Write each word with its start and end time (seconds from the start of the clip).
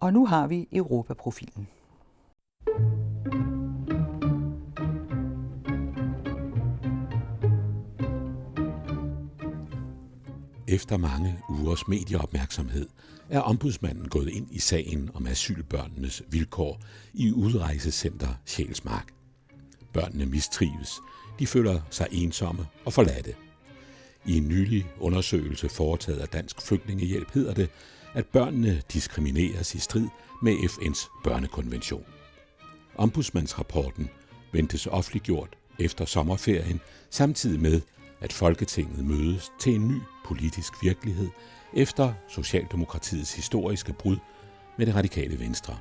Og 0.00 0.12
nu 0.12 0.26
har 0.26 0.46
vi 0.46 0.68
Europaprofilen. 0.72 1.68
Efter 10.68 10.96
mange 10.96 11.38
ugers 11.48 11.88
medieopmærksomhed 11.88 12.88
er 13.30 13.40
ombudsmanden 13.40 14.08
gået 14.08 14.28
ind 14.28 14.46
i 14.50 14.58
sagen 14.58 15.10
om 15.14 15.26
asylbørnenes 15.26 16.22
vilkår 16.30 16.80
i 17.14 17.32
udrejsecenter 17.32 18.28
Sjælsmark. 18.44 19.12
Børnene 19.92 20.26
mistrives, 20.26 21.00
de 21.38 21.46
føler 21.46 21.80
sig 21.90 22.08
ensomme 22.10 22.66
og 22.84 22.92
forladte. 22.92 23.34
I 24.26 24.36
en 24.36 24.48
nylig 24.48 24.86
undersøgelse 25.00 25.68
foretaget 25.68 26.18
af 26.18 26.28
Dansk 26.28 26.62
Flygtningehjælp 26.62 27.30
hedder 27.34 27.54
det, 27.54 27.70
at 28.14 28.26
børnene 28.26 28.82
diskrimineres 28.92 29.74
i 29.74 29.78
strid 29.78 30.08
med 30.42 30.52
FN's 30.52 31.22
børnekonvention. 31.24 32.04
Ombudsmandsrapporten 32.96 34.08
ventes 34.52 34.86
offentliggjort 34.86 35.56
efter 35.78 36.04
sommerferien, 36.04 36.80
samtidig 37.10 37.60
med, 37.60 37.80
at 38.20 38.32
Folketinget 38.32 39.04
mødes 39.04 39.50
til 39.60 39.74
en 39.74 39.88
ny 39.88 40.00
politisk 40.24 40.82
virkelighed 40.82 41.28
efter 41.74 42.12
Socialdemokratiets 42.28 43.34
historiske 43.34 43.92
brud 43.92 44.16
med 44.78 44.86
det 44.86 44.94
radikale 44.94 45.38
venstre. 45.38 45.78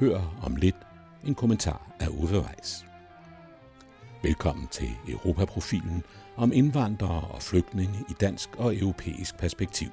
Hør 0.00 0.38
om 0.42 0.56
lidt 0.56 0.76
en 1.24 1.34
kommentar 1.34 1.96
af 2.00 2.08
Uwe 2.08 2.40
Weiss. 2.40 2.84
Velkommen 4.22 4.66
til 4.66 4.90
Europaprofilen 5.08 6.02
om 6.36 6.52
indvandrere 6.52 7.20
og 7.20 7.42
flygtninge 7.42 7.98
i 8.10 8.12
dansk 8.20 8.56
og 8.56 8.76
europæisk 8.76 9.38
perspektiv. 9.38 9.88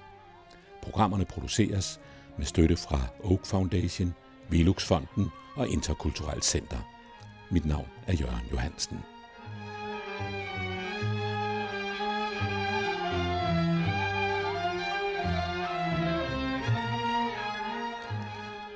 Programmerne 0.85 1.25
produceres 1.25 1.99
med 2.38 2.45
støtte 2.45 2.77
fra 2.77 2.99
Oak 3.23 3.45
Foundation, 3.45 4.13
Viluxfonden 4.49 5.27
og 5.55 5.67
Interkulturelt 5.67 6.45
Center. 6.45 6.77
Mit 7.52 7.66
navn 7.66 7.88
er 8.08 8.14
Jørgen 8.14 8.47
Johansen. 8.52 8.97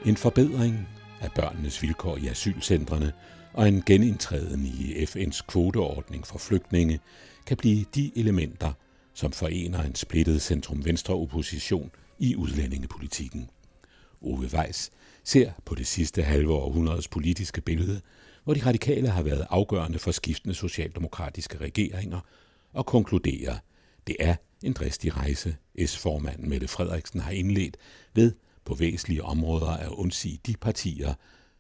En 0.06 0.18
forbedring 0.18 0.88
af 1.22 1.32
børnenes 1.36 1.82
vilkår 1.82 2.18
i 2.18 2.28
asylcentrene 2.28 3.14
og 3.54 3.68
en 3.68 3.84
genindtræden 3.86 4.66
i 4.66 4.94
FN's 4.94 5.42
kvoteordning 5.48 6.28
for 6.28 6.38
flygtninge 6.38 7.00
kan 7.46 7.58
blive 7.58 7.86
de 7.96 8.12
elementer, 8.16 8.74
som 9.20 9.32
forener 9.32 9.84
en 9.84 9.96
splittet 9.96 10.42
centrum-venstre 10.42 11.14
opposition 11.14 11.92
i 12.20 12.36
udlændingepolitikken. 12.36 13.50
Ove 14.22 14.50
Weiss 14.54 14.92
ser 15.24 15.52
på 15.66 15.76
det 15.76 15.88
sidste 15.88 16.24
halve 16.24 16.54
århundredes 16.54 17.08
politiske 17.08 17.62
billede, 17.62 18.02
hvor 18.44 18.54
de 18.54 18.66
radikale 18.66 19.10
har 19.10 19.24
været 19.24 19.48
afgørende 19.50 20.00
for 20.00 20.12
skiftende 20.12 20.56
socialdemokratiske 20.56 21.58
regeringer, 21.58 22.20
og 22.74 22.86
konkluderer, 22.86 23.58
det 24.08 24.16
er 24.20 24.36
en 24.64 24.74
dristig 24.74 25.18
rejse, 25.18 25.56
S-formanden 25.86 26.50
Mette 26.50 26.68
Frederiksen 26.68 27.20
har 27.20 27.32
indledt 27.32 27.78
ved 28.14 28.34
på 28.66 28.76
væsentlige 28.76 29.24
områder 29.24 29.72
at 29.72 29.90
undsige 29.90 30.40
de 30.46 30.56
partier, 30.62 31.14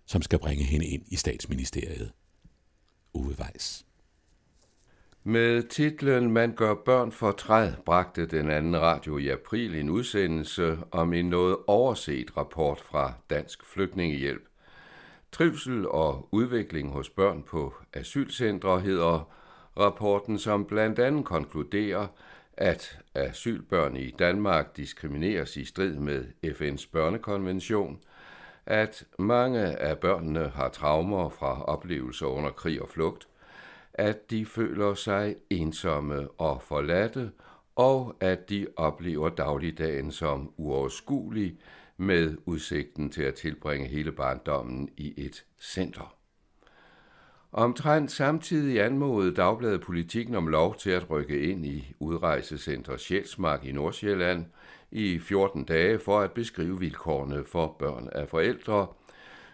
som 0.05 0.21
skal 0.21 0.39
bringe 0.39 0.63
hende 0.63 0.85
ind 0.85 1.03
i 1.07 1.15
statsministeriet. 1.15 2.11
Ove 3.13 3.35
Weiss. 3.39 3.85
Med 5.23 5.63
titlen 5.63 6.31
Man 6.31 6.55
gør 6.55 6.73
børn 6.73 7.11
for 7.11 7.31
træd 7.31 7.73
bragte 7.85 8.25
den 8.25 8.51
anden 8.51 8.81
radio 8.81 9.17
i 9.17 9.29
april 9.29 9.75
en 9.75 9.89
udsendelse 9.89 10.77
om 10.91 11.13
en 11.13 11.29
noget 11.29 11.57
overset 11.67 12.37
rapport 12.37 12.81
fra 12.81 13.13
Dansk 13.29 13.65
Flygtningehjælp. 13.65 14.43
Trivsel 15.31 15.87
og 15.87 16.27
udvikling 16.31 16.91
hos 16.91 17.09
børn 17.09 17.43
på 17.43 17.73
asylcentre 17.93 18.79
hedder 18.79 19.29
rapporten, 19.77 20.39
som 20.39 20.65
blandt 20.65 20.99
andet 20.99 21.25
konkluderer, 21.25 22.07
at 22.57 22.99
asylbørn 23.15 23.95
i 23.95 24.11
Danmark 24.11 24.77
diskrimineres 24.77 25.57
i 25.57 25.65
strid 25.65 25.93
med 25.93 26.25
FN's 26.45 26.89
børnekonvention, 26.91 27.99
at 28.65 29.03
mange 29.17 29.59
af 29.61 29.97
børnene 29.97 30.51
har 30.55 30.69
traumer 30.69 31.29
fra 31.29 31.63
oplevelser 31.63 32.25
under 32.25 32.49
krig 32.49 32.81
og 32.81 32.89
flugt, 32.89 33.28
at 33.99 34.29
de 34.29 34.45
føler 34.45 34.93
sig 34.93 35.35
ensomme 35.49 36.27
og 36.31 36.61
forladte, 36.61 37.31
og 37.75 38.15
at 38.19 38.49
de 38.49 38.67
oplever 38.75 39.29
dagligdagen 39.29 40.11
som 40.11 40.53
uoverskuelig 40.57 41.57
med 41.97 42.37
udsigten 42.45 43.09
til 43.09 43.23
at 43.23 43.33
tilbringe 43.33 43.87
hele 43.87 44.11
barndommen 44.11 44.89
i 44.97 45.13
et 45.17 45.45
center. 45.61 46.15
Omtrent 47.51 48.11
samtidig 48.11 48.81
anmodede 48.85 49.35
Dagbladet 49.35 49.81
Politikken 49.81 50.35
om 50.35 50.47
lov 50.47 50.75
til 50.75 50.89
at 50.89 51.09
rykke 51.09 51.51
ind 51.51 51.65
i 51.65 51.95
udrejsecenter 51.99 52.97
Sjælsmark 52.97 53.65
i 53.65 53.71
Nordsjælland 53.71 54.45
i 54.91 55.19
14 55.19 55.63
dage 55.63 55.99
for 55.99 56.19
at 56.19 56.31
beskrive 56.31 56.79
vilkårene 56.79 57.45
for 57.45 57.75
børn 57.79 58.09
af 58.11 58.29
forældre, 58.29 58.87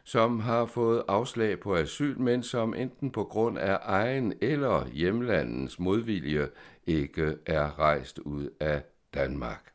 som 0.06 0.40
har 0.40 0.66
fået 0.66 1.04
afslag 1.08 1.60
på 1.60 1.76
asyl, 1.76 2.20
men 2.20 2.44
som 2.44 2.74
enten 2.74 3.12
på 3.12 3.24
grund 3.24 3.58
af 3.58 3.80
egen 3.82 4.34
eller 4.42 4.88
hjemlandens 4.88 5.80
modvilje 5.80 6.50
ikke 6.88 7.38
er 7.46 7.80
rejst 7.80 8.20
ud 8.20 8.50
af 8.60 8.84
Danmark. 9.14 9.72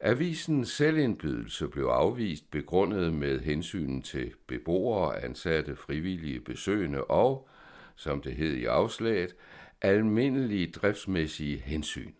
Avisens 0.00 0.68
selvindbydelse 0.68 1.68
blev 1.68 1.84
afvist 1.84 2.50
begrundet 2.50 3.14
med 3.14 3.40
hensyn 3.40 4.02
til 4.02 4.32
beboere, 4.46 5.24
ansatte, 5.24 5.76
frivillige 5.76 6.40
besøgende 6.40 7.04
og, 7.04 7.48
som 7.94 8.20
det 8.20 8.32
hed 8.32 8.52
i 8.52 8.64
afslaget, 8.64 9.34
almindelige 9.82 10.70
driftsmæssige 10.70 11.58
hensyn. 11.58 12.12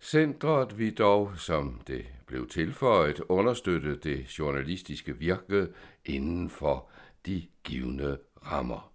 Centret 0.00 0.78
vi 0.78 0.90
dog, 0.90 1.30
som 1.36 1.80
det 1.86 2.06
blev 2.26 2.48
tilføjet, 2.48 3.20
understøtte 3.28 3.96
det 3.96 4.38
journalistiske 4.38 5.18
virke 5.18 5.66
inden 6.04 6.50
for 6.50 6.90
de 7.26 7.46
givende 7.64 8.18
rammer. 8.46 8.92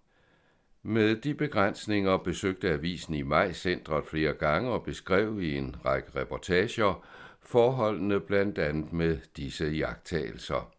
Med 0.82 1.16
de 1.16 1.34
begrænsninger 1.34 2.16
besøgte 2.16 2.70
avisen 2.70 3.14
i 3.14 3.22
maj 3.22 3.52
centret 3.52 4.06
flere 4.06 4.32
gange 4.32 4.70
og 4.70 4.82
beskrev 4.82 5.42
i 5.42 5.56
en 5.56 5.76
række 5.84 6.08
reportager 6.16 7.04
forholdene 7.40 8.20
blandt 8.20 8.58
andet 8.58 8.92
med 8.92 9.18
disse 9.36 9.64
jagttagelser. 9.64 10.72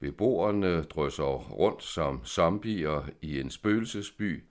Beboerne 0.00 0.82
drysser 0.82 1.50
rundt 1.52 1.82
som 1.82 2.24
zombier 2.24 3.08
i 3.22 3.40
en 3.40 3.50
spøgelsesby. 3.50 4.44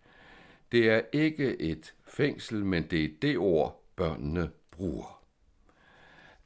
Det 0.71 0.89
er 0.89 1.01
ikke 1.13 1.61
et 1.61 1.93
fængsel, 2.05 2.65
men 2.65 2.83
det 2.83 3.03
er 3.03 3.09
det 3.21 3.37
ord, 3.37 3.83
børnene 3.95 4.49
bruger. 4.77 5.23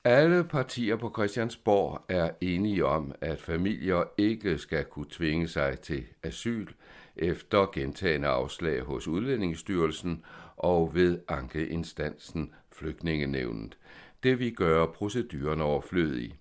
Alle 0.03 0.43
partier 0.43 0.95
på 0.95 1.11
Christiansborg 1.15 2.05
er 2.09 2.29
enige 2.41 2.85
om, 2.85 3.15
at 3.21 3.41
familier 3.41 4.03
ikke 4.17 4.57
skal 4.57 4.85
kunne 4.85 5.09
tvinge 5.09 5.47
sig 5.47 5.79
til 5.79 6.03
asyl 6.23 6.67
efter 7.15 7.71
gentagende 7.73 8.27
afslag 8.27 8.81
hos 8.81 9.07
Udlændingsstyrelsen 9.07 10.23
og 10.57 10.95
ved 10.95 11.19
ankeinstansen 11.27 12.53
Flygtningenævnet. 12.71 13.77
Det 14.23 14.39
vi 14.39 14.49
gør 14.49 14.85
proceduren 14.85 15.61
overflødig. 15.61 16.35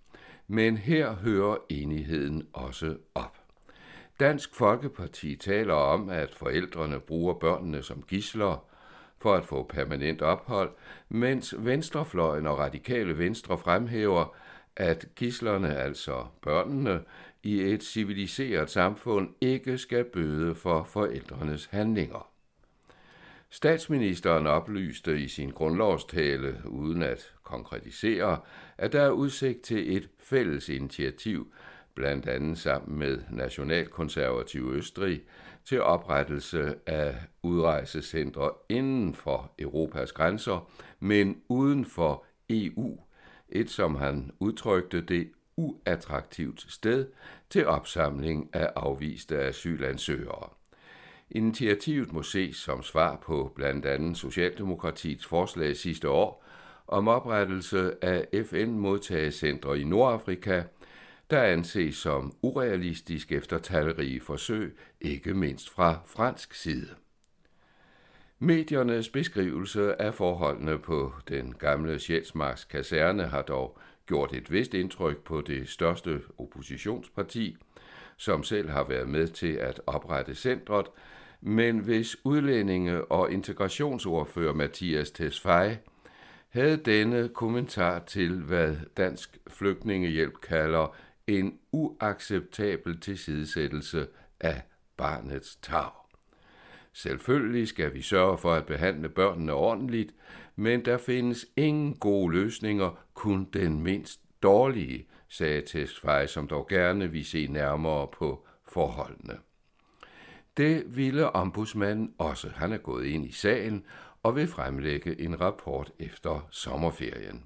Men 0.48 0.76
her 0.76 1.14
hører 1.14 1.56
enigheden 1.68 2.46
også 2.52 2.96
op. 3.14 3.36
Dansk 4.20 4.54
Folkeparti 4.54 5.36
taler 5.36 5.74
om, 5.74 6.08
at 6.08 6.34
forældrene 6.34 7.00
bruger 7.00 7.34
børnene 7.34 7.82
som 7.82 8.02
gisler 8.02 8.69
for 9.20 9.34
at 9.34 9.44
få 9.44 9.62
permanent 9.62 10.22
ophold, 10.22 10.70
mens 11.08 11.54
venstrefløjen 11.58 12.46
og 12.46 12.58
radikale 12.58 13.18
venstre 13.18 13.58
fremhæver, 13.58 14.34
at 14.76 15.06
gislerne, 15.16 15.76
altså 15.76 16.26
børnene, 16.42 17.00
i 17.42 17.60
et 17.60 17.82
civiliseret 17.82 18.70
samfund 18.70 19.28
ikke 19.40 19.78
skal 19.78 20.04
bøde 20.04 20.54
for 20.54 20.82
forældrenes 20.84 21.66
handlinger. 21.66 22.30
Statsministeren 23.50 24.46
oplyste 24.46 25.20
i 25.20 25.28
sin 25.28 25.50
grundlovstale, 25.50 26.62
uden 26.64 27.02
at 27.02 27.32
konkretisere, 27.42 28.38
at 28.78 28.92
der 28.92 29.02
er 29.02 29.10
udsigt 29.10 29.62
til 29.62 29.96
et 29.96 30.08
fælles 30.18 30.68
initiativ, 30.68 31.52
blandt 31.94 32.28
andet 32.28 32.58
sammen 32.58 32.98
med 32.98 33.18
Nationalkonservativ 33.30 34.72
Østrig, 34.74 35.22
til 35.64 35.82
oprettelse 35.82 36.74
af 36.86 37.14
udrejsecentre 37.42 38.50
inden 38.68 39.14
for 39.14 39.52
Europas 39.58 40.12
grænser, 40.12 40.70
men 41.00 41.42
uden 41.48 41.84
for 41.84 42.24
EU, 42.50 42.98
et 43.48 43.70
som 43.70 43.94
han 43.94 44.30
udtrykte 44.40 45.00
det 45.00 45.30
uattraktivt 45.56 46.72
sted 46.72 47.06
til 47.50 47.66
opsamling 47.66 48.50
af 48.52 48.70
afviste 48.76 49.38
asylansøgere. 49.38 50.48
Initiativet 51.30 52.12
må 52.12 52.22
ses 52.22 52.56
som 52.56 52.82
svar 52.82 53.16
på 53.16 53.52
blandt 53.54 53.86
andet 53.86 54.16
Socialdemokratiets 54.16 55.26
forslag 55.26 55.76
sidste 55.76 56.08
år 56.08 56.44
om 56.86 57.08
oprettelse 57.08 58.04
af 58.04 58.26
FN-modtagecentre 58.46 59.80
i 59.80 59.84
Nordafrika, 59.84 60.62
der 61.30 61.42
anses 61.42 61.96
som 61.96 62.32
urealistisk 62.42 63.32
efter 63.32 63.58
talrige 63.58 64.20
forsøg, 64.20 64.76
ikke 65.00 65.34
mindst 65.34 65.70
fra 65.70 65.98
fransk 66.06 66.54
side. 66.54 66.88
Mediernes 68.38 69.08
beskrivelse 69.08 70.02
af 70.02 70.14
forholdene 70.14 70.78
på 70.78 71.12
den 71.28 71.54
gamle 71.54 71.98
Sjælsmarks 71.98 72.64
kaserne 72.64 73.22
har 73.22 73.42
dog 73.42 73.78
gjort 74.06 74.32
et 74.32 74.52
vist 74.52 74.74
indtryk 74.74 75.24
på 75.24 75.40
det 75.40 75.68
største 75.68 76.20
oppositionsparti, 76.38 77.56
som 78.16 78.42
selv 78.42 78.70
har 78.70 78.84
været 78.84 79.08
med 79.08 79.28
til 79.28 79.52
at 79.52 79.80
oprette 79.86 80.34
centret, 80.34 80.86
men 81.40 81.78
hvis 81.78 82.16
udlændinge- 82.24 83.04
og 83.04 83.32
integrationsordfører 83.32 84.54
Mathias 84.54 85.10
Tesfaye 85.10 85.78
havde 86.48 86.76
denne 86.76 87.28
kommentar 87.28 87.98
til, 87.98 88.40
hvad 88.40 88.76
Dansk 88.96 89.38
Flygtningehjælp 89.48 90.40
kalder 90.40 90.96
en 91.38 91.58
uacceptabel 91.72 93.00
tilsidesættelse 93.00 94.06
af 94.40 94.62
barnets 94.96 95.56
tag. 95.56 95.90
Selvfølgelig 96.92 97.68
skal 97.68 97.94
vi 97.94 98.02
sørge 98.02 98.38
for 98.38 98.54
at 98.54 98.66
behandle 98.66 99.08
børnene 99.08 99.52
ordentligt, 99.52 100.14
men 100.56 100.84
der 100.84 100.98
findes 100.98 101.46
ingen 101.56 101.94
gode 101.94 102.32
løsninger, 102.32 103.04
kun 103.14 103.48
den 103.52 103.80
mindst 103.80 104.20
dårlige, 104.42 105.06
sagde 105.28 105.62
Tesfaye, 105.66 106.26
som 106.26 106.48
dog 106.48 106.68
gerne 106.68 107.10
vil 107.10 107.24
se 107.24 107.46
nærmere 107.46 108.08
på 108.12 108.46
forholdene. 108.68 109.38
Det 110.56 110.96
ville 110.96 111.30
ombudsmanden 111.30 112.14
også. 112.18 112.48
Han 112.48 112.72
er 112.72 112.78
gået 112.78 113.06
ind 113.06 113.26
i 113.26 113.32
sagen 113.32 113.84
og 114.22 114.36
vil 114.36 114.48
fremlægge 114.48 115.20
en 115.20 115.40
rapport 115.40 115.92
efter 115.98 116.48
sommerferien. 116.50 117.44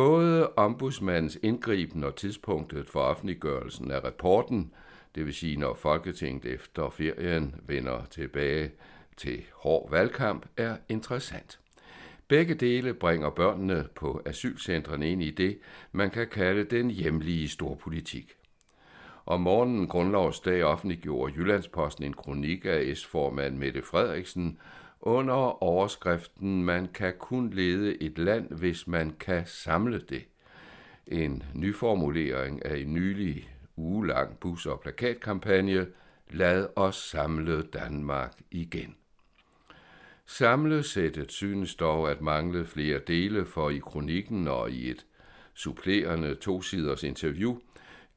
Både 0.00 0.52
ombudsmandens 0.56 1.38
indgriben 1.42 2.04
og 2.04 2.16
tidspunktet 2.16 2.88
for 2.88 3.00
offentliggørelsen 3.00 3.90
af 3.90 4.04
rapporten, 4.04 4.72
det 5.14 5.26
vil 5.26 5.34
sige 5.34 5.56
når 5.56 5.74
Folketinget 5.74 6.44
efter 6.44 6.90
ferien 6.90 7.54
vender 7.66 8.04
tilbage 8.10 8.70
til 9.16 9.42
hård 9.54 9.90
valgkamp, 9.90 10.46
er 10.56 10.76
interessant. 10.88 11.60
Begge 12.28 12.54
dele 12.54 12.94
bringer 12.94 13.30
børnene 13.30 13.88
på 13.94 14.22
asylcentrene 14.26 15.10
ind 15.10 15.22
i 15.22 15.30
det, 15.30 15.58
man 15.92 16.10
kan 16.10 16.28
kalde 16.28 16.64
den 16.64 16.90
hjemlige 16.90 17.48
storpolitik. 17.48 18.32
Om 19.26 19.40
morgenen 19.40 19.88
grundlovsdag 19.88 20.64
offentliggjorde 20.64 21.34
Jyllandsposten 21.36 22.04
en 22.04 22.14
kronik 22.14 22.64
af 22.64 22.96
S-formand 22.96 23.56
Mette 23.56 23.82
Frederiksen 23.82 24.58
under 25.00 25.62
overskriften 25.62 26.64
Man 26.64 26.88
kan 26.94 27.14
kun 27.18 27.50
lede 27.50 28.02
et 28.02 28.18
land, 28.18 28.50
hvis 28.50 28.86
man 28.86 29.10
kan 29.20 29.46
samle 29.46 29.98
det. 29.98 30.24
En 31.06 31.42
nyformulering 31.54 32.64
af 32.64 32.76
en 32.76 32.94
nylig 32.94 33.50
ugelang 33.76 34.38
bus- 34.38 34.66
og 34.66 34.80
plakatkampagne 34.80 35.86
Lad 36.32 36.68
os 36.76 36.96
samle 36.96 37.62
Danmark 37.62 38.32
igen. 38.50 38.96
Samlesættet 40.26 41.32
synes 41.32 41.74
dog 41.74 42.10
at 42.10 42.20
mangle 42.20 42.66
flere 42.66 42.98
dele, 42.98 43.46
for 43.46 43.70
i 43.70 43.78
kronikken 43.78 44.48
og 44.48 44.70
i 44.70 44.90
et 44.90 45.06
supplerende 45.54 46.34
to-siders 46.34 47.02
interview 47.02 47.58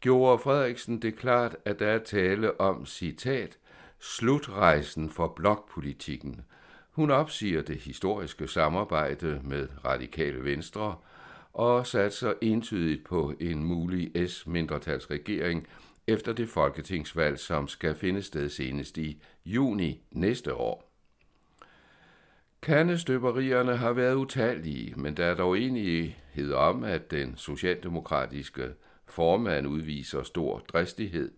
gjorde 0.02 0.40
Frederiksen 0.40 1.02
det 1.02 1.16
klart, 1.16 1.56
at 1.66 1.80
der 1.80 1.88
er 1.88 2.00
tale 2.00 2.62
om, 2.62 2.86
citat, 2.86 3.58
slutrejsen 4.00 5.10
for 5.10 5.28
blokpolitikken. 5.28 6.42
Hun 6.94 7.12
opsiger 7.12 7.62
det 7.62 7.78
historiske 7.78 8.48
samarbejde 8.48 9.42
med 9.44 9.68
radikale 9.86 10.44
venstre 10.44 10.96
og 11.54 11.88
satser 11.88 12.34
entydigt 12.42 13.04
på 13.04 13.34
en 13.40 13.64
mulig 13.64 14.30
S-mindretalsregering 14.30 15.68
efter 16.08 16.34
det 16.34 16.50
folketingsvalg, 16.50 17.40
som 17.40 17.68
skal 17.68 17.96
finde 17.96 18.22
sted 18.22 18.50
senest 18.50 18.98
i 18.98 19.22
juni 19.46 20.02
næste 20.12 20.54
år. 20.54 20.90
Kandestøberierne 22.62 23.78
har 23.78 23.94
været 23.94 24.16
utallige, 24.16 24.94
men 24.96 25.18
der 25.18 25.26
er 25.26 25.36
dog 25.36 25.60
enighed 25.60 26.54
om, 26.54 26.84
at 26.84 27.12
den 27.12 27.38
socialdemokratiske 27.38 28.70
formand 29.06 29.68
udviser 29.68 30.24
stor 30.24 30.60
dristighed. 30.60 31.32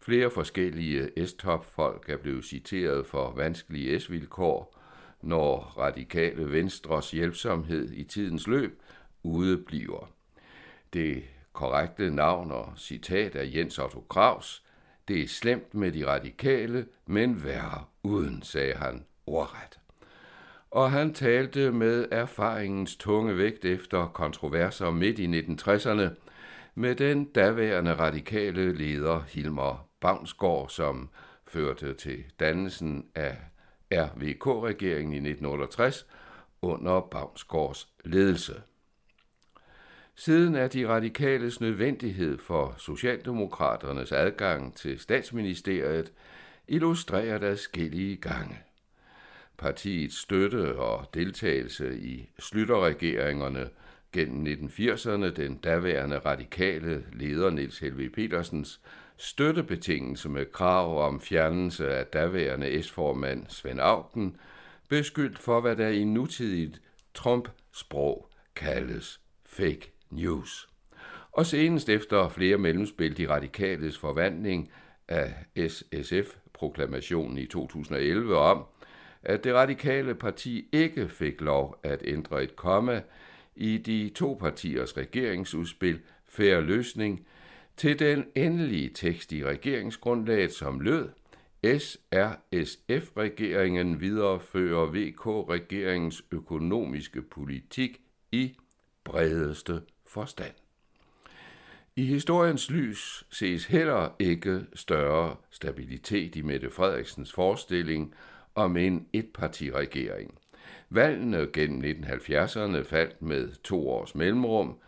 Flere 0.00 0.30
forskellige 0.30 1.26
S-top-folk 1.26 2.08
er 2.08 2.16
blevet 2.16 2.44
citeret 2.44 3.06
for 3.06 3.32
vanskelige 3.36 4.00
S-vilkår, 4.00 4.78
når 5.22 5.74
radikale 5.78 6.52
venstres 6.52 7.10
hjælpsomhed 7.10 7.90
i 7.92 8.04
tidens 8.04 8.46
løb 8.46 8.80
udebliver. 9.22 10.10
Det 10.92 11.24
korrekte 11.52 12.10
navn 12.10 12.50
og 12.50 12.72
citat 12.76 13.36
af 13.36 13.50
Jens 13.54 13.78
Otto 13.78 14.06
Kraus. 14.08 14.64
Det 15.08 15.22
er 15.22 15.28
slemt 15.28 15.74
med 15.74 15.92
de 15.92 16.06
radikale, 16.06 16.86
men 17.06 17.44
værre 17.44 17.84
uden, 18.02 18.42
sagde 18.42 18.74
han 18.74 19.04
ordret 19.26 19.78
og 20.70 20.90
han 20.90 21.14
talte 21.14 21.72
med 21.72 22.06
erfaringens 22.10 22.96
tunge 22.96 23.36
vægt 23.36 23.64
efter 23.64 24.06
kontroverser 24.06 24.90
midt 24.90 25.18
i 25.18 25.40
1960'erne 25.40 26.08
med 26.74 26.94
den 26.94 27.24
daværende 27.24 27.94
radikale 27.94 28.72
leder 28.72 29.20
Hilmar 29.28 29.87
Bavnsgaard, 30.00 30.68
som 30.68 31.08
førte 31.46 31.94
til 31.94 32.24
dannelsen 32.40 33.06
af 33.14 33.36
RVK-regeringen 33.92 35.12
i 35.12 35.16
1968 35.16 36.06
under 36.62 37.00
Bavnsgaards 37.00 37.88
ledelse. 38.04 38.62
Siden 40.14 40.54
er 40.54 40.68
de 40.68 40.88
radikales 40.88 41.60
nødvendighed 41.60 42.38
for 42.38 42.74
Socialdemokraternes 42.78 44.12
adgang 44.12 44.76
til 44.76 44.98
statsministeriet 44.98 46.12
illustreret 46.68 47.44
adskillige 47.44 48.16
gange 48.16 48.58
partiets 49.58 50.18
støtte 50.18 50.78
og 50.78 51.06
deltagelse 51.14 51.98
i 51.98 52.30
slytterregeringerne 52.38 53.68
gennem 54.12 54.46
1980'erne, 54.46 55.30
den 55.30 55.56
daværende 55.56 56.18
radikale 56.18 57.04
leder 57.12 57.50
Niels 57.50 57.78
Helve 57.78 58.10
Petersens 58.10 58.80
støttebetingelse 59.18 60.28
med 60.28 60.46
krav 60.52 61.06
om 61.06 61.20
fjernelse 61.20 61.94
af 61.94 62.06
daværende 62.06 62.82
S-formand 62.82 63.46
Svend 63.48 63.80
Augen, 63.80 64.36
beskyldt 64.88 65.38
for, 65.38 65.60
hvad 65.60 65.76
der 65.76 65.88
i 65.88 66.04
nutidigt 66.04 66.80
Trump-sprog 67.14 68.28
kaldes 68.56 69.20
fake 69.46 69.92
news. 70.10 70.68
Og 71.32 71.46
senest 71.46 71.88
efter 71.88 72.28
flere 72.28 72.58
mellemspil 72.58 73.16
de 73.16 73.28
radikales 73.28 73.98
forvandling 73.98 74.70
af 75.08 75.34
SSF-proklamationen 75.68 77.38
i 77.38 77.46
2011 77.46 78.36
om, 78.38 78.64
at 79.22 79.44
det 79.44 79.54
radikale 79.54 80.14
parti 80.14 80.68
ikke 80.72 81.08
fik 81.08 81.40
lov 81.40 81.80
at 81.82 82.02
ændre 82.04 82.42
et 82.42 82.56
komma 82.56 83.02
i 83.56 83.78
de 83.78 84.10
to 84.14 84.38
partiers 84.40 84.96
regeringsudspil 84.96 86.00
Færre 86.24 86.60
Løsning 86.60 87.26
til 87.78 87.98
den 87.98 88.24
endelige 88.34 88.88
tekst 88.88 89.32
i 89.32 89.44
regeringsgrundlaget, 89.44 90.52
som 90.52 90.80
lød 90.80 91.08
SRSF-regeringen 91.64 94.00
viderefører 94.00 94.86
VK-regeringens 94.86 96.24
økonomiske 96.32 97.22
politik 97.22 98.00
i 98.32 98.56
bredeste 99.04 99.80
forstand. 100.06 100.52
I 101.96 102.04
historiens 102.04 102.70
lys 102.70 103.24
ses 103.30 103.64
heller 103.64 104.08
ikke 104.18 104.66
større 104.74 105.36
stabilitet 105.50 106.36
i 106.36 106.42
Mette 106.42 106.70
Frederiksens 106.70 107.32
forestilling 107.32 108.14
om 108.54 108.76
en 108.76 109.06
etpartiregering. 109.12 110.38
Valgene 110.90 111.48
gennem 111.52 112.02
1970'erne 112.02 112.82
faldt 112.82 113.22
med 113.22 113.52
to 113.64 113.90
års 113.90 114.14
mellemrum, 114.14 114.78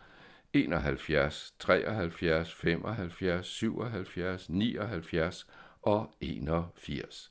71, 0.53 1.55
73, 1.59 2.55
75, 2.55 3.47
77, 3.47 4.49
79 4.49 5.47
og 5.83 6.15
81. 6.21 7.31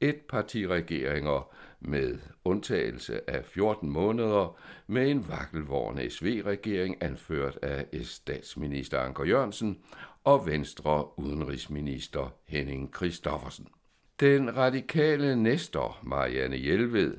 Etpartiregeringer 0.00 1.54
med 1.80 2.18
undtagelse 2.44 3.30
af 3.30 3.44
14 3.44 3.90
måneder 3.90 4.58
med 4.86 5.10
en 5.10 5.28
vakkelvorn 5.28 6.10
SV-regering 6.10 6.96
anført 7.00 7.58
af 7.62 7.86
statsminister 8.02 9.00
Anker 9.00 9.24
Jørgensen 9.24 9.78
og 10.24 10.46
Venstre 10.46 11.18
udenrigsminister 11.18 12.34
Henning 12.46 12.94
Christoffersen. 12.96 13.68
Den 14.20 14.56
radikale 14.56 15.36
næster 15.36 16.00
Marianne 16.02 16.56
Hjelved, 16.56 17.16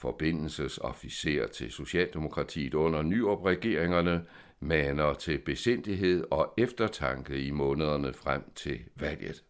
forbindelsesofficer 0.00 1.46
til 1.46 1.72
Socialdemokratiet 1.72 2.74
under 2.74 3.02
nyopregeringerne, 3.02 4.24
maner 4.60 5.14
til 5.14 5.38
besindighed 5.38 6.24
og 6.30 6.54
eftertanke 6.58 7.42
i 7.42 7.50
månederne 7.50 8.12
frem 8.12 8.42
til 8.54 8.80
valget. 8.96 9.44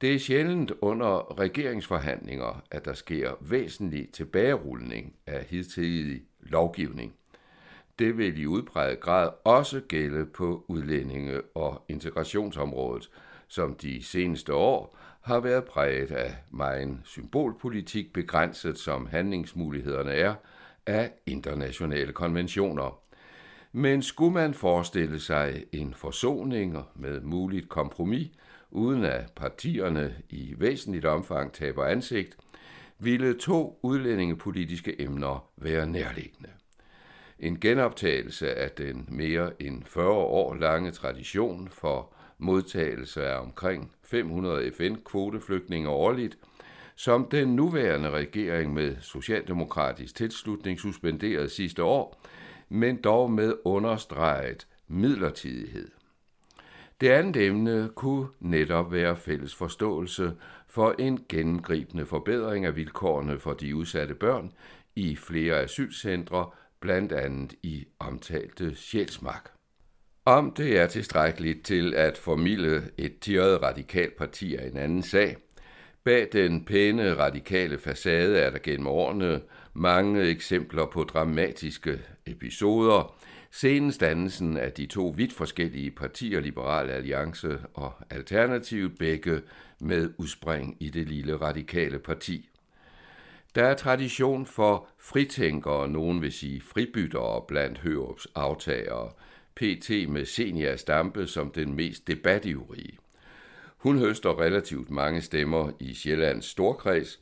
Det 0.00 0.14
er 0.14 0.18
sjældent 0.18 0.72
under 0.80 1.40
regeringsforhandlinger, 1.40 2.64
at 2.70 2.84
der 2.84 2.92
sker 2.92 3.32
væsentlig 3.40 4.08
tilbagerulning 4.12 5.14
af 5.26 5.44
hidtidig 5.44 6.22
lovgivning. 6.40 7.14
det 7.98 8.18
vil 8.18 8.38
i 8.38 8.46
udpræget 8.46 9.00
grad 9.00 9.30
også 9.44 9.80
gælde 9.80 10.26
på 10.26 10.64
udlændinge- 10.68 11.42
og 11.54 11.84
integrationsområdet, 11.88 13.10
som 13.48 13.74
de 13.74 14.02
seneste 14.02 14.54
år 14.54 14.98
har 15.26 15.40
været 15.40 15.64
præget 15.64 16.10
af 16.10 16.34
meget 16.50 16.98
symbolpolitik 17.04 18.12
begrænset, 18.12 18.78
som 18.78 19.06
handlingsmulighederne 19.06 20.12
er, 20.12 20.34
af 20.86 21.12
internationale 21.26 22.12
konventioner. 22.12 22.98
Men 23.72 24.02
skulle 24.02 24.32
man 24.32 24.54
forestille 24.54 25.20
sig 25.20 25.64
en 25.72 25.94
forsoning 25.94 26.78
med 26.94 27.20
muligt 27.20 27.68
kompromis, 27.68 28.30
uden 28.70 29.04
at 29.04 29.32
partierne 29.36 30.16
i 30.30 30.54
væsentligt 30.58 31.04
omfang 31.04 31.52
taber 31.52 31.84
ansigt, 31.84 32.36
ville 32.98 33.34
to 33.34 33.78
udlændingepolitiske 33.82 35.02
emner 35.02 35.48
være 35.56 35.86
nærliggende. 35.86 36.50
En 37.38 37.60
genoptagelse 37.60 38.54
af 38.54 38.70
den 38.70 39.08
mere 39.08 39.62
end 39.62 39.84
40 39.84 40.08
år 40.08 40.54
lange 40.54 40.90
tradition 40.90 41.68
for 41.68 42.15
modtagelse 42.38 43.24
af 43.26 43.40
omkring 43.40 43.92
500 44.02 44.70
FN-kvoteflygtninge 44.72 45.88
årligt, 45.88 46.38
som 46.96 47.28
den 47.30 47.56
nuværende 47.56 48.10
regering 48.10 48.74
med 48.74 48.96
socialdemokratisk 49.00 50.14
tilslutning 50.14 50.78
suspenderede 50.80 51.48
sidste 51.48 51.82
år, 51.82 52.22
men 52.68 52.96
dog 52.96 53.30
med 53.30 53.54
understreget 53.64 54.66
midlertidighed. 54.88 55.88
Det 57.00 57.08
andet 57.08 57.46
emne 57.46 57.90
kunne 57.94 58.26
netop 58.40 58.92
være 58.92 59.16
fælles 59.16 59.54
forståelse 59.54 60.32
for 60.66 60.94
en 60.98 61.24
gennemgribende 61.28 62.06
forbedring 62.06 62.64
af 62.64 62.76
vilkårene 62.76 63.38
for 63.38 63.52
de 63.52 63.76
udsatte 63.76 64.14
børn 64.14 64.52
i 64.96 65.16
flere 65.16 65.60
asylcentre, 65.60 66.50
blandt 66.80 67.12
andet 67.12 67.54
i 67.62 67.86
omtalte 67.98 68.74
Sjælsmark. 68.74 69.55
Om 70.26 70.50
det 70.50 70.78
er 70.78 70.86
tilstrækkeligt 70.86 71.64
til 71.64 71.94
at 71.94 72.18
formidle 72.18 72.82
et 72.98 73.18
tirret 73.18 73.62
radikalt 73.62 74.16
parti 74.16 74.56
af 74.56 74.66
en 74.68 74.76
anden 74.76 75.02
sag. 75.02 75.36
Bag 76.04 76.28
den 76.32 76.64
pæne 76.64 77.14
radikale 77.14 77.78
facade 77.78 78.38
er 78.38 78.50
der 78.50 78.58
gennem 78.58 78.86
årene 78.86 79.40
mange 79.74 80.22
eksempler 80.22 80.86
på 80.86 81.04
dramatiske 81.04 82.00
episoder, 82.26 83.16
Senest 83.50 84.00
dannelsen 84.00 84.56
af 84.56 84.72
de 84.72 84.86
to 84.86 85.14
vidt 85.16 85.32
forskellige 85.32 85.90
partier, 85.90 86.40
Liberal 86.40 86.90
Alliance 86.90 87.58
og 87.74 87.92
Alternativ, 88.10 88.96
begge 88.96 89.42
med 89.80 90.10
udspring 90.18 90.76
i 90.80 90.90
det 90.90 91.08
lille 91.08 91.36
radikale 91.36 91.98
parti. 91.98 92.48
Der 93.54 93.64
er 93.64 93.74
tradition 93.74 94.46
for 94.46 94.88
fritænkere, 94.98 95.88
nogen 95.88 96.22
vil 96.22 96.32
sige 96.32 96.60
fribyttere 96.60 97.42
blandt 97.48 97.78
Hørups 97.78 98.28
aftagere, 98.34 99.10
PT 99.56 99.90
med 100.08 100.24
Senia 100.24 100.76
Stampe 100.76 101.26
som 101.26 101.50
den 101.50 101.74
mest 101.74 102.08
debattivrige. 102.08 102.98
Hun 103.76 103.98
høster 103.98 104.40
relativt 104.40 104.90
mange 104.90 105.20
stemmer 105.20 105.70
i 105.80 105.94
Sjællands 105.94 106.44
storkreds, 106.44 107.20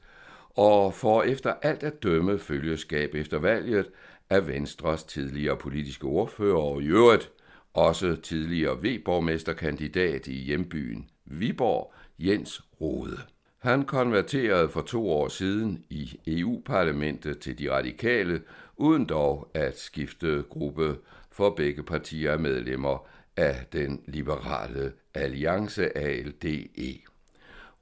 og 0.50 0.94
får 0.94 1.22
efter 1.22 1.54
alt 1.62 1.82
at 1.82 2.02
dømme 2.02 2.38
følgeskab 2.38 3.14
efter 3.14 3.38
valget 3.38 3.86
af 4.30 4.46
Venstres 4.48 5.04
tidligere 5.04 5.56
politiske 5.56 6.04
ordfører 6.04 6.56
og 6.56 6.82
i 6.82 6.86
øvrigt 6.86 7.30
også 7.74 8.16
tidligere 8.16 8.78
V-borgmesterkandidat 8.82 10.26
i 10.26 10.32
hjembyen 10.32 11.08
Viborg, 11.24 11.94
Jens 12.18 12.62
Rode. 12.80 13.18
Han 13.58 13.84
konverterede 13.84 14.68
for 14.68 14.80
to 14.80 15.10
år 15.10 15.28
siden 15.28 15.84
i 15.90 16.20
EU-parlamentet 16.26 17.38
til 17.38 17.58
de 17.58 17.72
radikale, 17.72 18.42
uden 18.76 19.06
dog 19.06 19.50
at 19.54 19.78
skifte 19.78 20.44
gruppe 20.50 20.96
for 21.34 21.50
begge 21.50 21.82
partier 21.82 22.32
er 22.32 22.38
medlemmer 22.38 23.06
af 23.36 23.66
den 23.72 24.02
liberale 24.06 24.92
alliance 25.14 25.98
ALDE. 25.98 26.98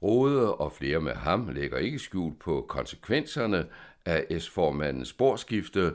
Rode 0.01 0.55
og 0.55 0.71
flere 0.71 1.01
med 1.01 1.13
ham 1.13 1.49
lægger 1.49 1.77
ikke 1.77 1.99
skjult 1.99 2.39
på 2.39 2.65
konsekvenserne 2.69 3.65
af 4.05 4.41
S-formandens 4.41 5.07
sporskifte, 5.07 5.91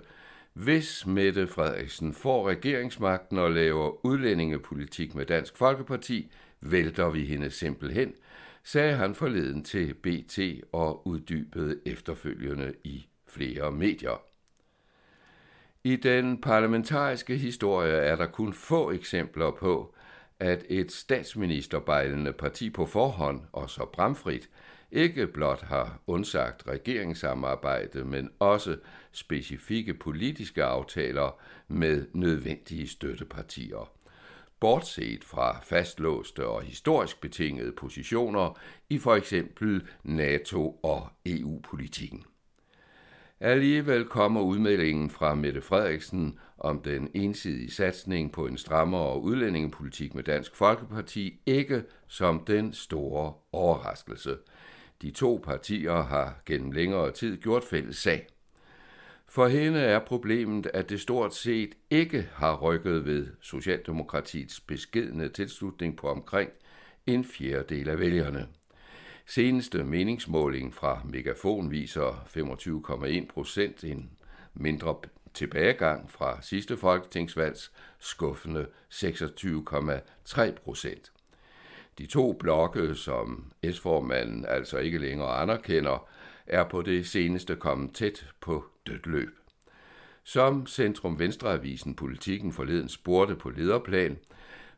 hvis 0.53 1.07
Mette 1.07 1.47
Frederiksen 1.47 2.15
får 2.15 2.49
regeringsmagten 2.49 3.39
og 3.39 3.51
laver 3.51 4.07
udlændingepolitik 4.07 5.15
med 5.15 5.27
Dansk 5.27 5.57
Folkeparti, 5.57 6.33
vælter 6.61 7.11
vi 7.11 7.25
hende 7.25 7.51
simpelthen, 7.51 8.13
sagde 8.65 8.95
han 8.95 9.15
forleden 9.15 9.65
til 9.65 9.95
BT 9.95 10.39
og 10.73 11.07
uddybede 11.07 11.81
efterfølgende 11.87 12.75
i 12.85 13.07
flere 13.27 13.73
medier. 13.73 14.28
I 15.85 15.97
den 15.97 16.41
parlamentariske 16.41 17.37
historie 17.37 17.95
er 17.95 18.17
der 18.17 18.27
kun 18.27 18.53
få 18.53 18.91
eksempler 18.91 19.51
på, 19.51 19.95
at 20.41 20.65
et 20.69 20.93
statsministerbejlende 20.93 22.33
parti 22.33 22.71
på 22.71 22.87
forhånd, 22.87 23.41
og 23.53 23.71
så 23.71 23.87
bramfrit, 23.93 24.51
ikke 24.91 25.27
blot 25.27 25.63
har 25.63 26.01
undsagt 26.07 26.69
regeringssamarbejde, 26.69 28.05
men 28.05 28.31
også 28.39 28.77
specifikke 29.13 29.95
politiske 29.95 30.65
aftaler 30.65 31.41
med 31.69 32.07
nødvendige 32.13 32.89
støttepartier. 32.89 33.91
Bortset 34.61 35.25
fra 35.25 35.61
fastlåste 35.61 36.47
og 36.47 36.63
historisk 36.63 37.21
betingede 37.21 37.73
positioner 37.73 38.59
i 38.89 38.99
for 38.99 39.15
eksempel 39.15 39.89
NATO- 40.03 40.81
og 40.83 41.09
EU-politikken. 41.27 42.25
Alligevel 43.41 44.05
kommer 44.05 44.41
udmeldingen 44.41 45.11
fra 45.11 45.35
Mette 45.35 45.61
Frederiksen 45.61 46.39
om 46.59 46.83
den 46.83 47.11
ensidige 47.15 47.71
satsning 47.71 48.33
på 48.33 48.47
en 48.47 48.59
strammere 48.59 49.21
udlændingepolitik 49.21 50.15
med 50.15 50.23
Dansk 50.23 50.57
Folkeparti 50.57 51.41
ikke 51.47 51.83
som 52.07 52.45
den 52.47 52.73
store 52.73 53.33
overraskelse– 53.53 54.37
de 55.03 55.11
to 55.11 55.41
partier 55.45 56.03
har 56.03 56.43
gennem 56.47 56.73
længere 56.73 57.13
tid 57.13 57.37
gjort 57.37 57.65
fælles 57.65 57.97
sag. 57.97 58.27
For 59.29 59.47
hende 59.47 59.81
er 59.81 59.99
problemet, 59.99 60.67
at 60.75 60.91
det 60.91 61.01
stort 61.01 61.35
set 61.35 61.75
ikke 61.91 62.29
har 62.33 62.57
rykket 62.57 63.05
ved 63.05 63.27
Socialdemokratiets 63.41 64.61
beskedne 64.61 65.29
tilslutning 65.29 65.97
på 65.97 66.09
omkring 66.09 66.51
en 67.07 67.25
fjerdedel 67.25 67.89
af 67.89 67.99
vælgerne. 67.99 68.47
Seneste 69.31 69.85
meningsmåling 69.85 70.75
fra 70.75 71.01
Megafon 71.05 71.71
viser 71.71 72.27
25,1 72.27 73.27
procent, 73.27 73.85
en 73.85 74.11
mindre 74.55 74.97
tilbagegang 75.35 76.11
fra 76.11 76.43
sidste 76.43 76.77
folketingsvalgs 76.77 77.73
skuffende 77.99 78.67
26,3 78.91 80.53
procent. 80.65 81.13
De 81.99 82.07
to 82.07 82.33
blokke, 82.33 82.95
som 82.95 83.53
S-formanden 83.73 84.45
altså 84.49 84.79
ikke 84.79 84.99
længere 84.99 85.37
anerkender, 85.37 86.09
er 86.47 86.65
på 86.65 86.83
det 86.83 87.07
seneste 87.07 87.57
kommet 87.57 87.95
tæt 87.95 88.27
på 88.41 88.65
dødt 88.87 89.07
løb. 89.07 89.39
Som 90.25 90.67
Centrum 90.67 91.19
Venstreavisen 91.19 91.95
Politikken 91.95 92.53
forleden 92.53 92.89
spurgte 92.89 93.37
på 93.37 93.51
lederplan, 93.51 94.19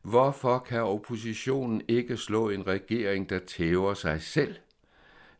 hvorfor 0.02 0.58
kan 0.58 0.82
oppositionen 0.82 1.82
ikke 1.88 2.16
slå 2.16 2.48
en 2.48 2.66
regering, 2.66 3.30
der 3.30 3.38
tæver 3.38 3.94
sig 3.94 4.22
selv? 4.22 4.54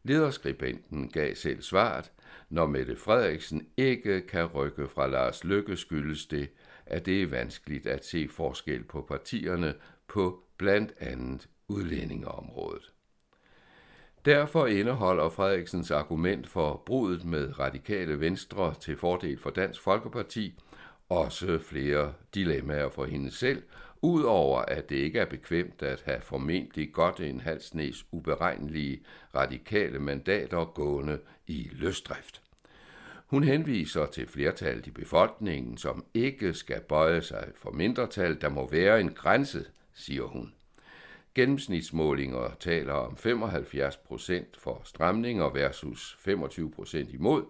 Lederskribenten 0.02 1.08
gav 1.08 1.34
selv 1.34 1.62
svaret, 1.62 2.12
når 2.48 2.66
Mette 2.66 2.96
Frederiksen 2.96 3.66
ikke 3.76 4.20
kan 4.20 4.46
rykke 4.46 4.88
fra 4.88 5.06
Lars 5.06 5.44
Lykke, 5.44 5.76
skyldes 5.76 6.26
det, 6.26 6.48
at 6.86 7.06
det 7.06 7.22
er 7.22 7.26
vanskeligt 7.26 7.86
at 7.86 8.04
se 8.04 8.28
forskel 8.28 8.84
på 8.84 9.02
partierne 9.08 9.74
på 10.08 10.42
blandt 10.56 10.92
andet 11.00 11.48
udlændingeområdet. 11.68 12.92
Derfor 14.24 14.66
indeholder 14.66 15.28
Frederiksens 15.28 15.90
argument 15.90 16.46
for 16.46 16.82
brudet 16.86 17.24
med 17.24 17.58
radikale 17.58 18.20
venstre 18.20 18.74
til 18.80 18.96
fordel 18.96 19.38
for 19.38 19.50
Dansk 19.50 19.80
Folkeparti 19.80 20.54
også 21.10 21.58
flere 21.58 22.12
dilemmaer 22.34 22.88
for 22.88 23.04
hende 23.04 23.30
selv, 23.30 23.62
udover 24.02 24.58
at 24.58 24.90
det 24.90 24.96
ikke 24.96 25.18
er 25.18 25.24
bekvemt 25.24 25.82
at 25.82 26.02
have 26.04 26.20
formentlig 26.20 26.92
godt 26.92 27.20
en 27.20 27.40
halv 27.40 27.60
snes 27.60 28.06
uberegnelige 28.12 29.02
radikale 29.34 29.98
mandater 29.98 30.64
gående 30.64 31.18
i 31.46 31.68
løsdrift. 31.72 32.42
Hun 33.26 33.44
henviser 33.44 34.06
til 34.06 34.26
flertallet 34.26 34.86
i 34.86 34.90
befolkningen, 34.90 35.78
som 35.78 36.04
ikke 36.14 36.54
skal 36.54 36.80
bøje 36.80 37.22
sig 37.22 37.48
for 37.56 37.70
mindretal. 37.70 38.40
Der 38.40 38.48
må 38.48 38.68
være 38.70 39.00
en 39.00 39.12
grænse, 39.12 39.64
siger 39.94 40.22
hun. 40.22 40.52
Gennemsnitsmålinger 41.34 42.50
taler 42.60 42.92
om 42.92 43.16
75 43.16 43.96
procent 43.96 44.56
for 44.56 44.80
stramninger 44.84 45.50
versus 45.50 46.16
25 46.20 46.70
procent 46.70 47.10
imod, 47.10 47.44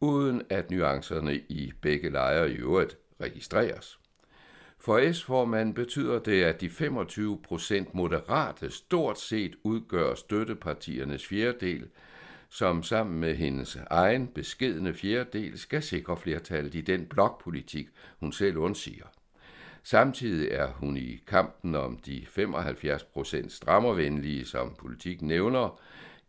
uden 0.00 0.42
at 0.50 0.70
nuancerne 0.70 1.34
i 1.48 1.72
begge 1.80 2.10
lejre 2.10 2.50
i 2.50 2.54
øvrigt 2.54 2.96
registreres. 3.20 3.98
For 4.78 5.12
S-formanden 5.12 5.74
betyder 5.74 6.18
det, 6.18 6.42
at 6.44 6.60
de 6.60 6.70
25 6.70 7.38
procent 7.42 7.94
moderate 7.94 8.70
stort 8.70 9.20
set 9.20 9.56
udgør 9.64 10.14
støttepartiernes 10.14 11.26
fjerdedel, 11.26 11.88
som 12.48 12.82
sammen 12.82 13.20
med 13.20 13.34
hendes 13.34 13.78
egen 13.90 14.26
beskedende 14.26 14.94
fjerdedel 14.94 15.58
skal 15.58 15.82
sikre 15.82 16.16
flertallet 16.16 16.74
i 16.74 16.80
den 16.80 17.06
blokpolitik, 17.06 17.88
hun 18.20 18.32
selv 18.32 18.56
undsiger. 18.56 19.06
Samtidig 19.82 20.48
er 20.50 20.72
hun 20.72 20.96
i 20.96 21.22
kampen 21.26 21.74
om 21.74 21.98
de 21.98 22.26
75 22.26 23.04
procent 23.04 23.52
strammervenlige, 23.52 24.44
som 24.44 24.74
politik 24.78 25.22
nævner, 25.22 25.80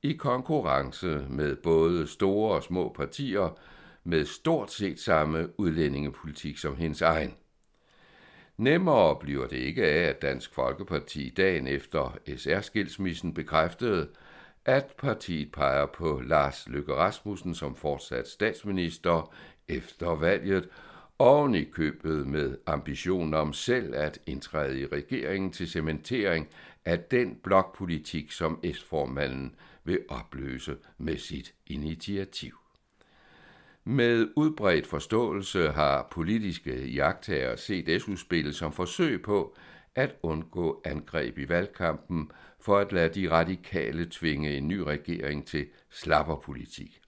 i 0.03 0.13
konkurrence 0.13 1.25
med 1.29 1.55
både 1.55 2.07
store 2.07 2.55
og 2.55 2.63
små 2.63 2.93
partier 2.95 3.57
med 4.03 4.25
stort 4.25 4.71
set 4.71 4.99
samme 4.99 5.59
udlændingepolitik 5.59 6.57
som 6.57 6.75
hendes 6.75 7.01
egen. 7.01 7.33
Nemmere 8.57 9.15
bliver 9.19 9.47
det 9.47 9.57
ikke 9.57 9.85
af, 9.85 10.09
at 10.09 10.21
Dansk 10.21 10.53
Folkeparti 10.53 11.33
dagen 11.37 11.67
efter 11.67 12.17
SR-skilsmissen 12.27 13.33
bekræftede, 13.33 14.07
at 14.65 14.93
partiet 14.97 15.51
peger 15.51 15.85
på 15.85 16.21
Lars 16.25 16.67
Løkke 16.67 16.93
Rasmussen 16.93 17.55
som 17.55 17.75
fortsat 17.75 18.27
statsminister 18.27 19.33
efter 19.67 20.15
valget, 20.15 20.69
oven 21.19 21.55
i 21.55 21.63
købet 21.63 22.27
med 22.27 22.57
ambitionen 22.65 23.33
om 23.33 23.53
selv 23.53 23.95
at 23.95 24.19
indtræde 24.25 24.79
i 24.79 24.85
regeringen 24.85 25.51
til 25.51 25.69
cementering 25.69 26.47
af 26.85 26.99
den 26.99 27.35
blokpolitik, 27.43 28.31
som 28.31 28.63
S-formanden 28.73 29.55
vil 29.87 29.99
opløse 30.09 30.77
med 30.97 31.17
sit 31.17 31.53
initiativ. 31.67 32.57
Med 33.83 34.27
udbredt 34.35 34.87
forståelse 34.87 35.69
har 35.69 36.07
politiske 36.11 36.87
jagttager 36.87 37.55
set 37.55 38.01
S-udspillet 38.01 38.55
som 38.55 38.73
forsøg 38.73 39.21
på 39.21 39.57
at 39.95 40.15
undgå 40.23 40.81
angreb 40.85 41.37
i 41.37 41.49
valgkampen 41.49 42.31
for 42.59 42.77
at 42.77 42.91
lade 42.91 43.21
de 43.21 43.31
radikale 43.31 44.07
tvinge 44.11 44.57
en 44.57 44.67
ny 44.67 44.77
regering 44.77 45.47
til 45.47 45.67
slapperpolitik. 45.89 47.01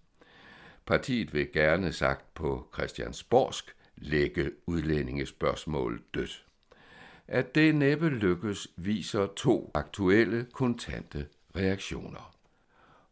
Partiet 0.86 1.34
vil 1.34 1.52
gerne 1.52 1.92
sagt 1.92 2.34
på 2.34 2.70
Christiansborgsk 2.74 3.76
lægge 3.96 4.52
udlændingespørgsmål 4.66 6.02
dødt. 6.14 6.46
At 7.28 7.56
det 7.56 7.76
næppe 7.76 8.10
lykkes, 8.10 8.68
viser 8.78 9.28
to 9.36 9.72
aktuelle 9.74 10.48
kontante 10.54 11.28
reaktioner. 11.56 12.39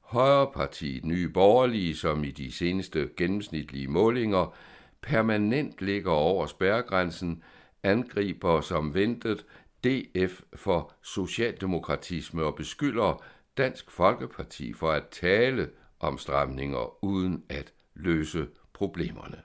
Højrepartiet 0.08 1.06
Nye 1.06 1.30
Borgerlige, 1.30 1.96
som 1.96 2.24
i 2.24 2.32
de 2.32 2.52
seneste 2.52 3.10
gennemsnitlige 3.18 3.88
målinger 3.88 4.56
permanent 5.02 5.82
ligger 5.82 6.12
over 6.12 6.46
spærregrænsen, 6.46 7.44
angriber 7.84 8.62
som 8.62 8.94
ventet 8.94 9.46
DF 9.84 10.42
for 10.54 10.94
socialdemokratisme 11.02 12.44
og 12.44 12.56
beskylder 12.56 13.24
Dansk 13.58 13.92
Folkeparti 13.92 14.74
for 14.74 14.92
at 14.92 15.04
tale 15.12 15.70
om 16.00 16.18
stramninger 16.18 17.04
uden 17.04 17.44
at 17.50 17.74
løse 17.96 18.48
problemerne. 18.74 19.42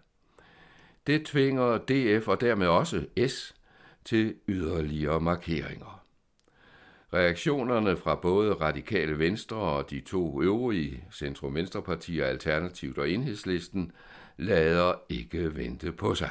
Det 1.07 1.27
tvinger 1.27 1.79
DF 1.79 2.29
og 2.29 2.41
dermed 2.41 2.67
også 2.67 3.07
S 3.29 3.55
til 4.05 4.35
yderligere 4.49 5.21
markeringer. 5.21 6.02
Reaktionerne 7.15 7.97
fra 7.97 8.15
både 8.15 8.55
Radikale 8.55 9.19
Venstre 9.19 9.57
og 9.57 9.91
de 9.91 10.01
to 10.01 10.43
øvrige 10.43 11.05
centrum-venstrepartier, 11.13 12.25
Alternativt 12.25 12.99
og 12.99 13.11
Enhedslisten, 13.11 13.93
lader 14.37 14.95
ikke 15.09 15.57
vente 15.57 15.93
på 15.93 16.15
sig. 16.15 16.31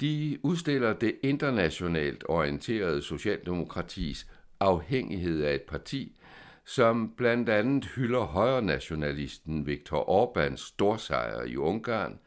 De 0.00 0.38
udstiller 0.42 0.92
det 0.92 1.14
internationalt 1.22 2.24
orienterede 2.28 3.02
socialdemokratis 3.02 4.26
afhængighed 4.60 5.42
af 5.44 5.54
et 5.54 5.62
parti, 5.62 6.20
som 6.64 7.14
blandt 7.16 7.48
andet 7.48 7.84
hylder 7.96 8.20
højrenationalisten 8.20 9.66
Viktor 9.66 10.24
Orbáns 10.24 10.68
storsejr 10.68 11.42
i 11.42 11.56
Ungarn, 11.56 12.18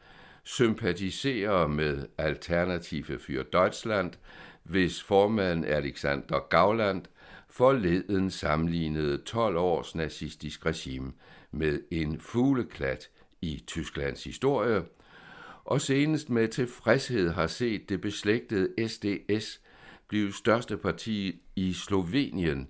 sympatiserer 0.44 1.66
med 1.66 2.06
Alternative 2.18 3.16
für 3.16 3.42
Deutschland, 3.42 4.12
hvis 4.62 5.02
formand 5.02 5.64
Alexander 5.64 6.38
Gauland 6.50 7.02
forleden 7.58 8.30
sammenlignede 8.30 9.18
12 9.18 9.56
års 9.56 9.94
nazistisk 9.94 10.66
regime 10.66 11.12
med 11.52 11.80
en 11.90 12.20
fugleklat 12.20 13.10
i 13.42 13.64
Tysklands 13.66 14.24
historie, 14.24 14.82
og 15.64 15.80
senest 15.80 16.30
med 16.30 16.48
tilfredshed 16.48 17.30
har 17.30 17.46
set 17.46 17.88
det 17.88 18.00
beslægtede 18.00 18.88
SDS 18.88 19.60
blive 20.08 20.32
største 20.32 20.76
parti 20.76 21.42
i 21.56 21.72
Slovenien, 21.72 22.68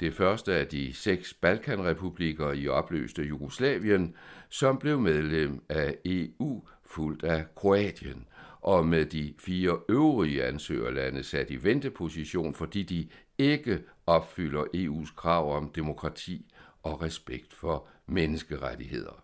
det 0.00 0.14
første 0.14 0.54
af 0.54 0.66
de 0.66 0.92
seks 0.94 1.34
Balkanrepublikker 1.34 2.52
i 2.52 2.68
opløste 2.68 3.22
Jugoslavien, 3.22 4.14
som 4.48 4.78
blev 4.78 5.00
medlem 5.00 5.62
af 5.68 5.96
EU 6.04 6.62
fuldt 6.96 7.24
af 7.24 7.54
Kroatien, 7.54 8.26
og 8.60 8.86
med 8.86 9.06
de 9.06 9.34
fire 9.38 9.78
øvrige 9.88 10.44
ansøgerlande 10.44 11.22
sat 11.22 11.50
i 11.50 11.64
venteposition, 11.64 12.54
fordi 12.54 12.82
de 12.82 13.08
ikke 13.38 13.82
opfylder 14.06 14.64
EU's 14.64 15.14
krav 15.16 15.56
om 15.56 15.70
demokrati 15.74 16.52
og 16.82 17.02
respekt 17.02 17.54
for 17.54 17.88
menneskerettigheder. 18.06 19.22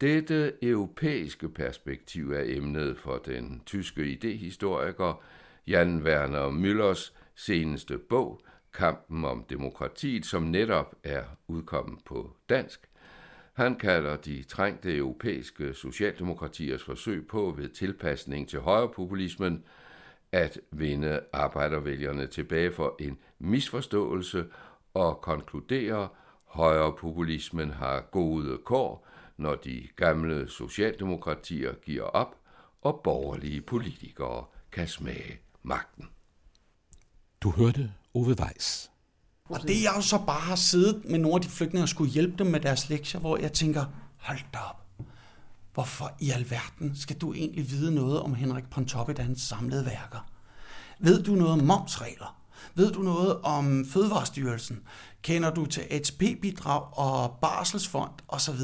Dette 0.00 0.52
europæiske 0.62 1.48
perspektiv 1.48 2.32
er 2.32 2.42
emnet 2.46 2.98
for 2.98 3.18
den 3.18 3.62
tyske 3.66 4.06
idehistoriker 4.06 5.22
Jan 5.66 6.02
Werner 6.02 6.50
Müllers 6.50 7.12
seneste 7.34 7.98
bog, 7.98 8.40
Kampen 8.74 9.24
om 9.24 9.44
demokratiet, 9.50 10.26
som 10.26 10.42
netop 10.42 10.94
er 11.04 11.22
udkommet 11.48 11.98
på 12.04 12.36
dansk. 12.48 12.80
Han 13.54 13.78
kalder 13.78 14.16
de 14.16 14.42
trængte 14.42 14.96
europæiske 14.96 15.74
socialdemokratiers 15.74 16.82
forsøg 16.82 17.26
på 17.26 17.54
ved 17.56 17.68
tilpasning 17.68 18.48
til 18.48 18.60
højrepopulismen 18.60 19.64
at 20.32 20.58
vinde 20.70 21.20
arbejdervælgerne 21.32 22.26
tilbage 22.26 22.72
for 22.72 22.96
en 23.00 23.18
misforståelse 23.38 24.46
og 24.94 25.20
konkluderer, 25.20 26.08
højrepopulismen 26.44 27.70
har 27.70 28.00
gode 28.00 28.58
kår, 28.64 29.06
når 29.36 29.54
de 29.54 29.88
gamle 29.96 30.48
socialdemokratier 30.48 31.74
giver 31.74 32.02
op, 32.04 32.36
og 32.82 33.00
borgerlige 33.04 33.60
politikere 33.60 34.44
kan 34.72 34.88
smage 34.88 35.40
magten. 35.62 36.08
Du 37.40 37.50
hørte 37.50 37.92
Ove 38.14 38.36
Weiss. 38.40 38.93
Og 39.50 39.62
det 39.62 39.82
jeg 39.82 39.92
jo 39.96 40.00
så 40.00 40.18
bare 40.26 40.40
har 40.40 40.56
siddet 40.56 41.04
med 41.04 41.18
nogle 41.18 41.34
af 41.34 41.40
de 41.40 41.48
flygtninge 41.48 41.84
og 41.84 41.88
skulle 41.88 42.10
hjælpe 42.10 42.36
dem 42.38 42.46
med 42.46 42.60
deres 42.60 42.88
lektier, 42.88 43.20
hvor 43.20 43.36
jeg 43.36 43.52
tænker, 43.52 43.84
hold 44.18 44.38
da 44.54 44.58
op. 44.58 45.06
Hvorfor 45.74 46.12
i 46.20 46.30
alverden 46.30 46.96
skal 46.96 47.16
du 47.16 47.32
egentlig 47.32 47.70
vide 47.70 47.94
noget 47.94 48.20
om 48.20 48.34
Henrik 48.34 48.70
Pontoppidans 48.70 49.40
samlede 49.40 49.86
værker? 49.86 50.28
Ved 50.98 51.22
du 51.22 51.34
noget 51.34 51.52
om 51.52 51.58
momsregler? 51.58 52.40
Ved 52.74 52.92
du 52.92 53.02
noget 53.02 53.40
om 53.42 53.86
Fødevarestyrelsen? 53.86 54.82
Kender 55.22 55.54
du 55.54 55.66
til 55.66 55.82
ATP-bidrag 55.90 56.98
og 56.98 57.38
barselsfond 57.42 58.12
osv.? 58.28 58.60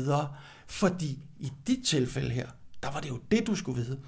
Fordi 0.67 1.19
i 1.39 1.53
dit 1.67 1.87
tilfælde 1.87 2.31
her, 2.31 2.49
der 2.83 2.91
var 2.91 3.01
det 3.01 3.09
jo 3.09 3.19
det, 3.31 3.47
du 3.47 3.55
skulle 3.55 3.83
vide. 3.83 3.99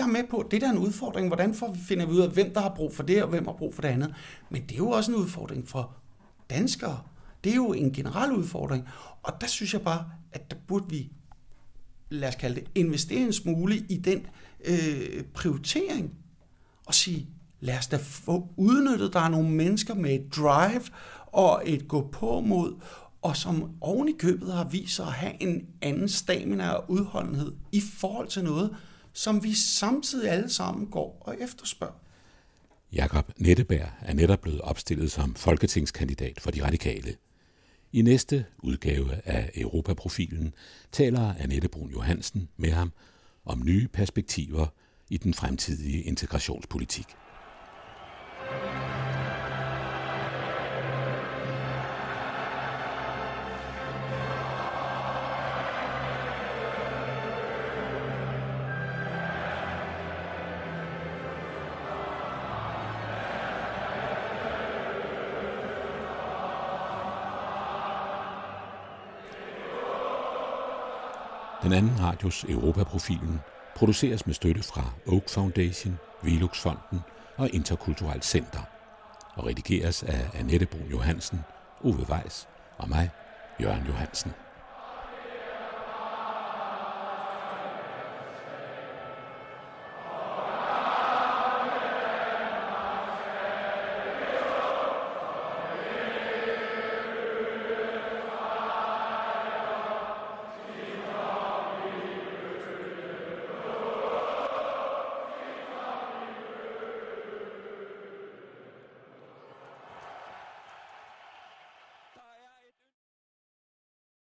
Jeg 0.00 0.06
er 0.06 0.12
med 0.12 0.24
på, 0.30 0.36
at 0.38 0.50
det 0.50 0.60
der 0.60 0.66
er 0.66 0.72
en 0.72 0.78
udfordring. 0.78 1.26
Hvordan 1.26 1.54
får 1.54 1.72
vi, 1.72 1.78
finder 1.78 2.06
vi 2.06 2.12
ud 2.12 2.20
af, 2.20 2.30
hvem 2.30 2.54
der 2.54 2.60
har 2.60 2.74
brug 2.76 2.94
for 2.94 3.02
det, 3.02 3.22
og 3.22 3.28
hvem 3.28 3.46
har 3.46 3.52
brug 3.52 3.74
for 3.74 3.82
det 3.82 3.88
andet? 3.88 4.14
Men 4.50 4.62
det 4.62 4.72
er 4.72 4.76
jo 4.76 4.90
også 4.90 5.10
en 5.10 5.16
udfordring 5.16 5.68
for 5.68 5.96
danskere. 6.50 7.00
Det 7.44 7.52
er 7.52 7.56
jo 7.56 7.72
en 7.72 7.92
generel 7.92 8.32
udfordring. 8.32 8.88
Og 9.22 9.40
der 9.40 9.46
synes 9.46 9.72
jeg 9.72 9.82
bare, 9.82 10.04
at 10.32 10.50
der 10.50 10.56
burde 10.66 10.84
vi, 10.88 11.10
lad 12.10 12.28
os 12.28 12.34
kalde 12.34 12.54
det, 12.54 12.64
investere 12.74 13.20
en 13.20 13.32
smule 13.32 13.76
i 13.76 13.96
den 13.96 14.26
øh, 14.64 15.24
prioritering. 15.34 16.14
Og 16.86 16.94
sige, 16.94 17.28
lad 17.60 17.78
os 17.78 17.86
da 17.86 17.96
få 17.96 18.48
udnyttet, 18.56 19.12
der 19.12 19.20
er 19.20 19.28
nogle 19.28 19.50
mennesker 19.50 19.94
med 19.94 20.14
et 20.14 20.36
drive 20.36 20.82
og 21.26 21.62
et 21.66 21.88
gå 21.88 22.08
på 22.12 22.40
mod, 22.40 22.74
og 23.22 23.36
som 23.36 23.70
oven 23.80 24.08
i 24.08 24.14
købet 24.18 24.52
har 24.52 24.64
vist 24.64 24.96
sig 24.96 25.06
at 25.06 25.12
have 25.12 25.42
en 25.42 25.66
anden 25.82 26.08
stamina 26.08 26.70
og 26.70 26.90
udholdenhed 26.90 27.52
i 27.72 27.80
forhold 27.80 28.28
til 28.28 28.44
noget, 28.44 28.76
som 29.12 29.44
vi 29.44 29.54
samtidig 29.54 30.30
alle 30.30 30.50
sammen 30.50 30.86
går 30.86 31.18
og 31.20 31.36
efterspørger. 31.40 31.94
Jakob 32.92 33.32
Netteberg 33.36 33.88
er 34.00 34.14
netop 34.14 34.40
blevet 34.40 34.60
opstillet 34.60 35.12
som 35.12 35.34
folketingskandidat 35.34 36.40
for 36.40 36.50
de 36.50 36.64
radikale. 36.64 37.16
I 37.92 38.02
næste 38.02 38.46
udgave 38.58 39.20
af 39.24 39.50
Europaprofilen 39.54 40.54
taler 40.92 41.34
Annette 41.38 41.68
Brun 41.68 41.90
Johansen 41.90 42.48
med 42.56 42.70
ham 42.70 42.92
om 43.44 43.62
nye 43.64 43.88
perspektiver 43.88 44.66
i 45.10 45.16
den 45.16 45.34
fremtidige 45.34 46.02
integrationspolitik. 46.02 47.06
Den 71.70 71.76
anden 71.76 72.00
radios 72.00 72.44
Europaprofilen 72.48 73.40
produceres 73.76 74.26
med 74.26 74.34
støtte 74.34 74.62
fra 74.62 74.90
Oak 75.06 75.28
Foundation, 75.28 75.98
Velux-fonden 76.22 77.00
og 77.36 77.50
Interkulturelt 77.52 78.24
Center 78.24 78.58
og 79.34 79.46
redigeres 79.46 80.02
af 80.02 80.30
Annette 80.34 80.66
Brun 80.66 80.90
Johansen, 80.90 81.40
Ove 81.84 82.06
Weiss 82.10 82.48
og 82.78 82.88
mig, 82.88 83.10
Jørgen 83.60 83.86
Johansen. 83.86 84.32